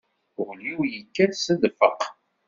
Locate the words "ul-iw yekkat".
0.45-1.33